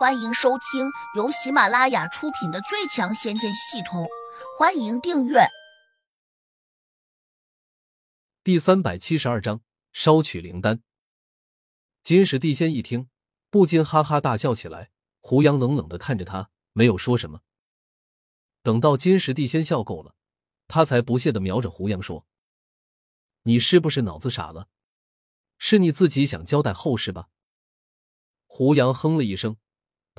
[0.00, 4.04] 欢迎收听由喜马拉雅出品的《最强仙剑系统》，
[4.58, 5.40] 欢迎订阅。
[8.42, 9.60] 第三百七十二章，
[9.92, 10.82] 烧取灵丹。
[12.02, 13.10] 金石地仙一听，
[13.50, 14.90] 不禁哈哈大笑起来。
[15.20, 17.42] 胡杨冷冷的看着他，没有说什么。
[18.62, 20.14] 等到金石地仙笑够了，
[20.66, 22.24] 他才不屑的瞄着胡杨说
[23.44, 24.68] ：“你是不是脑子傻了？
[25.58, 27.28] 是你自己想交代后事吧？”
[28.48, 29.58] 胡杨哼了一声。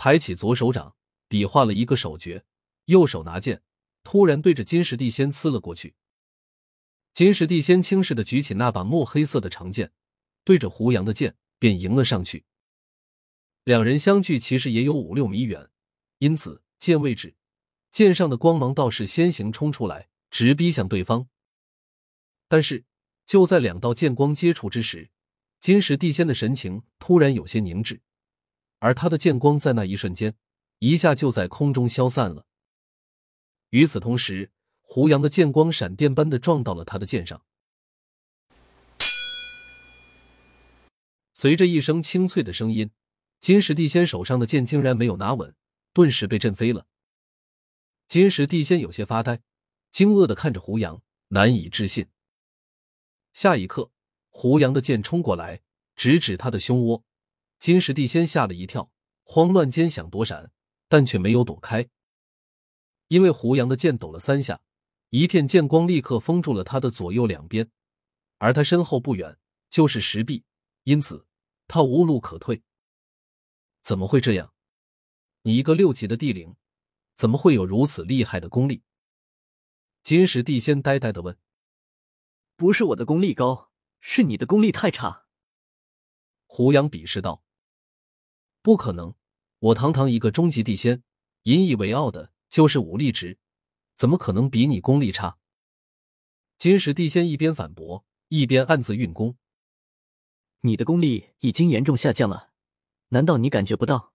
[0.03, 0.95] 抬起左手掌，
[1.27, 2.43] 比划了一个手诀，
[2.85, 3.61] 右手拿剑，
[4.01, 5.93] 突然对着金石地仙刺了过去。
[7.13, 9.91] 金石地仙轻视的举起那把墨黑色的长剑，
[10.43, 12.45] 对着胡杨的剑便迎了上去。
[13.63, 15.69] 两人相距其实也有五六米远，
[16.17, 17.35] 因此剑位置，
[17.91, 21.27] 剑上的光芒倒是先行冲出来，直逼向对方。
[22.47, 22.85] 但是
[23.27, 25.11] 就在两道剑光接触之时，
[25.59, 28.01] 金石地仙的神情突然有些凝滞。
[28.81, 30.33] 而他的剑光在那一瞬间，
[30.79, 32.47] 一下就在空中消散了。
[33.69, 34.51] 与此同时，
[34.81, 37.43] 胡杨的剑光闪电般的撞到了他的剑上，
[41.31, 42.89] 随着一声清脆的声音，
[43.39, 45.55] 金石地仙手上的剑竟然没有拿稳，
[45.93, 46.87] 顿时被震飞了。
[48.07, 49.41] 金石地仙有些发呆，
[49.91, 52.07] 惊愕的看着胡杨，难以置信。
[53.31, 53.91] 下一刻，
[54.29, 55.61] 胡杨的剑冲过来，
[55.95, 57.03] 直指他的胸窝。
[57.61, 60.51] 金石地仙吓了一跳，慌乱间想躲闪，
[60.87, 61.87] 但却没有躲开，
[63.07, 64.63] 因为胡杨的剑抖了三下，
[65.09, 67.69] 一片剑光立刻封住了他的左右两边，
[68.39, 69.37] 而他身后不远
[69.69, 70.43] 就是石壁，
[70.85, 71.27] 因此
[71.67, 72.63] 他无路可退。
[73.83, 74.55] 怎么会这样？
[75.43, 76.55] 你一个六级的地灵，
[77.13, 78.81] 怎么会有如此厉害的功力？
[80.01, 81.37] 金石地仙呆呆的问
[82.57, 85.27] ：“不是我的功力高，是你的功力太差。”
[86.49, 87.43] 胡杨鄙视道。
[88.63, 89.15] 不可能！
[89.57, 91.03] 我堂堂一个终极地仙，
[91.43, 93.39] 引以为傲的就是武力值，
[93.95, 95.39] 怎么可能比你功力差？
[96.59, 99.35] 金石地仙一边反驳，一边暗自运功。
[100.61, 102.51] 你的功力已经严重下降了，
[103.09, 104.13] 难道你感觉不到？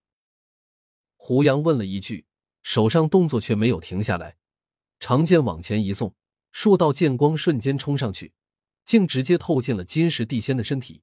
[1.16, 2.26] 胡杨问了一句，
[2.62, 4.36] 手上动作却没有停下来，
[5.00, 6.14] 长剑往前一送，
[6.52, 8.32] 数道剑光瞬间冲上去，
[8.84, 11.02] 竟直接透进了金石地仙的身体。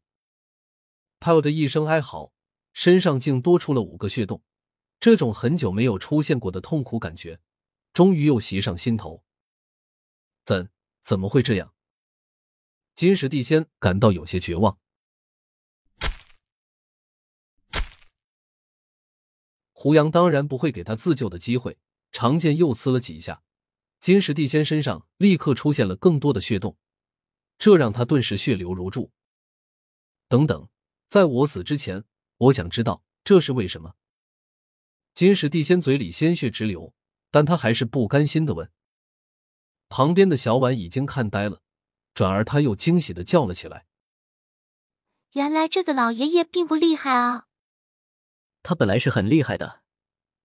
[1.20, 2.32] 他的一声哀嚎。
[2.74, 4.44] 身上竟多出了五个血洞，
[5.00, 7.40] 这种很久没有出现过的痛苦感觉，
[7.94, 9.24] 终于又袭上心头。
[10.44, 10.70] 怎
[11.00, 11.74] 怎么会这样？
[12.96, 14.78] 金石地仙感到有些绝望。
[19.72, 21.78] 胡杨当然不会给他自救的机会，
[22.12, 23.44] 长剑又刺了几下，
[24.00, 26.78] 金石地仙身上立刻出现了更多的血洞，
[27.58, 29.12] 这让他顿时血流如注。
[30.28, 30.70] 等等，
[31.08, 32.06] 在我死之前。
[32.44, 33.96] 我想知道这是为什么。
[35.14, 36.94] 金石地仙嘴里鲜血直流，
[37.30, 38.72] 但他还是不甘心的问。
[39.88, 41.62] 旁边的小婉已经看呆了，
[42.14, 43.86] 转而他又惊喜的叫了起来
[45.34, 47.48] ：“原来这个老爷爷并不厉害啊！
[48.64, 49.84] 他本来是很厉害的，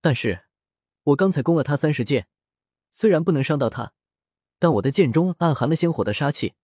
[0.01, 0.45] 但是
[1.05, 2.29] 我刚才攻了他三十剑，
[2.93, 3.95] 虽然不能伤到他，
[4.59, 6.55] 但我的剑中暗含了鲜活的杀气，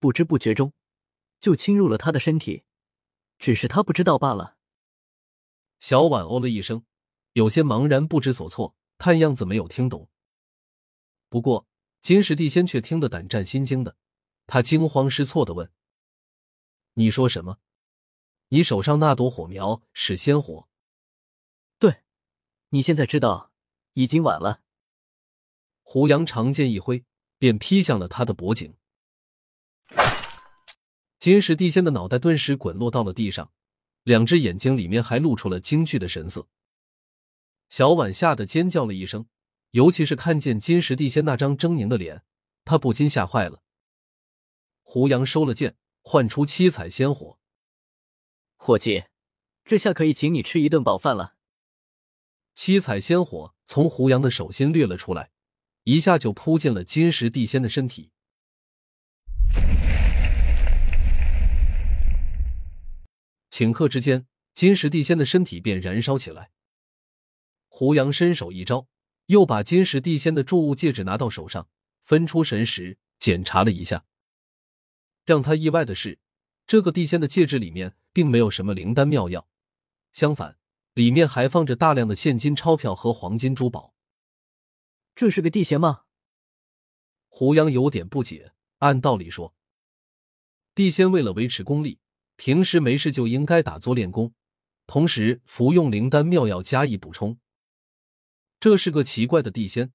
[0.00, 0.72] 不知不觉中
[1.40, 2.64] 就侵入了他的身体，
[3.38, 4.56] 只是他不知道罢了。”
[5.78, 6.84] 小婉哦了一声，
[7.32, 10.08] 有些茫然不知所措，看样子没有听懂。
[11.28, 11.66] 不过
[12.00, 13.96] 金石地仙却听得胆战心惊的，
[14.46, 15.70] 他惊慌失措的问
[16.94, 17.58] ：“你说什么？
[18.48, 20.68] 你手上那朵火苗是仙火
[21.78, 22.02] ？”“对，
[22.70, 23.52] 你现在知道，
[23.92, 24.62] 已经晚了。”
[25.82, 27.04] 胡杨长剑一挥，
[27.38, 28.74] 便劈向了他的脖颈。
[31.18, 33.52] 金石地仙的脑袋顿时滚落到了地上。
[34.08, 36.48] 两只眼睛里面还露出了惊惧的神色，
[37.68, 39.26] 小婉吓得尖叫了一声，
[39.72, 42.22] 尤其是看见金石地仙那张狰狞的脸，
[42.64, 43.62] 她不禁吓坏了。
[44.80, 47.38] 胡杨收了剑，唤出七彩仙火，
[48.56, 49.04] 伙计，
[49.66, 51.34] 这下可以请你吃一顿饱饭了。
[52.54, 55.32] 七彩仙火从胡杨的手心掠了出来，
[55.84, 58.12] 一下就扑进了金石地仙的身体。
[63.58, 64.24] 顷刻之间，
[64.54, 66.52] 金石地仙的身体便燃烧起来。
[67.66, 68.86] 胡杨伸手一招，
[69.26, 71.68] 又把金石地仙的注物戒指拿到手上，
[72.00, 74.04] 分出神识检查了一下。
[75.24, 76.20] 让他意外的是，
[76.68, 79.48] 这个地仙的戒指里面并没有什么灵丹妙药，
[80.12, 80.56] 相反，
[80.94, 83.92] 里面还放着大量的现金钞票和黄金珠宝。
[85.16, 86.02] 这是个地仙吗？
[87.26, 88.52] 胡杨有点不解。
[88.76, 89.56] 按道理说，
[90.76, 91.98] 地仙为了维持功力。
[92.38, 94.32] 平时没事就应该打坐练功，
[94.86, 97.36] 同时服用灵丹妙药加以补充。
[98.60, 99.92] 这是个奇怪的地仙，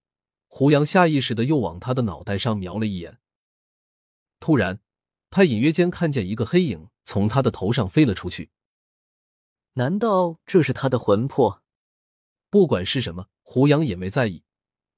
[0.48, 3.19] 胡杨下意识的又往他的脑袋上瞄了一眼。
[4.42, 4.81] 突然，
[5.30, 8.51] 他隐约间看见一个黑影从他的头上飞了出去。
[9.75, 11.63] 难道这是他的魂魄？
[12.50, 14.44] 不管是什么，胡杨也没在意。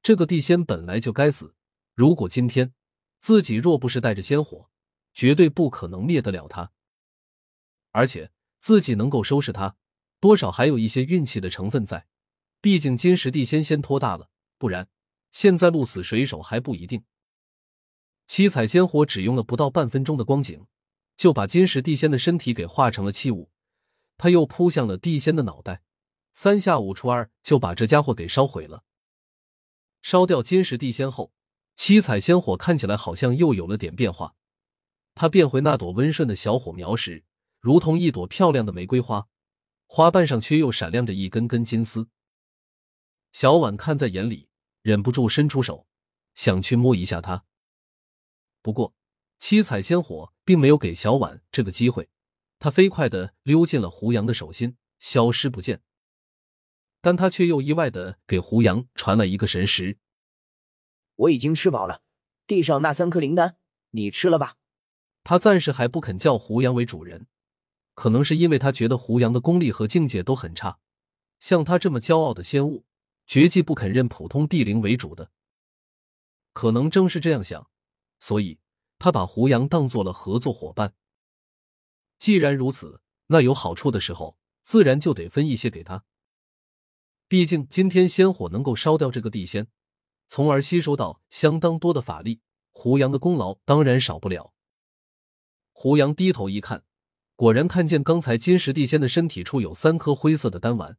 [0.02, 1.56] 这个地仙本来就该死。
[1.94, 2.74] 如果今天
[3.20, 4.72] 自己若不是带着仙火，
[5.14, 6.72] 绝对不可能灭得了他。
[7.96, 9.78] 而且自己能够收拾他，
[10.20, 12.08] 多少还有一些运气的成分在。
[12.60, 14.90] 毕竟金石地仙先托大了，不然
[15.32, 17.06] 现在鹿死谁手还不一定。
[18.28, 20.66] 七彩仙火只用了不到半分钟的光景，
[21.16, 23.50] 就把金石地仙的身体给化成了器物。
[24.18, 25.82] 他又扑向了地仙的脑袋，
[26.34, 28.84] 三下五除二就把这家伙给烧毁了。
[30.02, 31.32] 烧掉金石地仙后，
[31.76, 34.36] 七彩仙火看起来好像又有了点变化。
[35.14, 37.24] 它变回那朵温顺的小火苗时，
[37.66, 39.28] 如同一朵漂亮的玫瑰花，
[39.88, 42.10] 花瓣上却又闪亮着一根根金丝。
[43.32, 44.50] 小婉看在眼里，
[44.84, 45.88] 忍不住伸出手，
[46.36, 47.44] 想去摸一下它。
[48.62, 48.94] 不过，
[49.40, 52.08] 七彩仙火并没有给小婉这个机会。
[52.60, 55.82] 它飞快的溜进了胡杨的手心，消失不见。
[57.02, 59.98] 但他却又意外的给胡杨传来一个神识
[61.18, 62.04] ：“我已经吃饱了，
[62.46, 63.58] 地上那三颗灵丹，
[63.90, 64.58] 你吃了吧。”
[65.26, 67.26] 他暂时还不肯叫胡杨为主人，
[67.96, 70.78] 可能是因为他觉得胡杨的功力和境界都很差，
[71.40, 72.86] 像他这么骄傲的仙物，
[73.26, 75.32] 绝技不肯认普通地灵为主的。
[76.54, 77.70] 可能正是这样想，
[78.20, 78.60] 所以
[79.00, 80.94] 他把胡杨当做了合作伙伴。
[82.20, 86.06] 既然如此，那有好处的时候，自然就得分一些给他。
[87.28, 89.68] 毕竟今天仙火能够烧掉这个地仙，
[90.28, 92.42] 从而吸收到相当多的法力，
[92.72, 94.54] 胡杨的功劳当然少不了。
[95.72, 96.84] 胡杨低头一看，
[97.36, 100.98] 果然看见刚才金石地仙的身体处有三颗灰色的丹丸。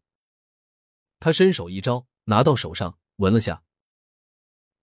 [1.19, 3.63] 他伸手一招，拿到手上闻了下，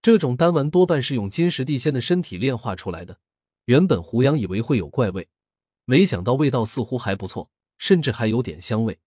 [0.01, 3.19] 这种丹丸多半是用金石地仙的身体炼化出来的。
[3.65, 5.29] 原本胡杨以为会有怪味。
[5.85, 8.99] 没想到味道似乎还不错，甚至还有点香味。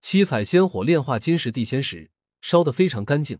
[0.00, 3.38] 七彩仙火炼化金石地仙时，烧得非常干净，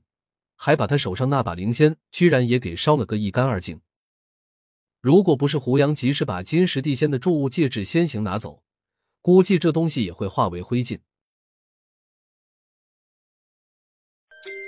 [0.56, 3.80] 还把他手上那把灵仙居然也给烧了个一干二净。
[5.02, 8.62] 如果不是胡杨及时把金石地仙的注物戒指先行拿走，
[9.20, 11.00] 估计这东西也会化为灰烬。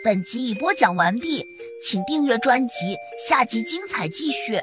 [0.05, 1.45] 本集已播讲完毕，
[1.81, 2.97] 请订阅专辑，
[3.29, 4.61] 下集精彩继续。